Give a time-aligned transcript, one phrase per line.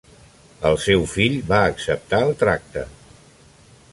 [0.69, 2.87] El seu fill va acceptar el tracte.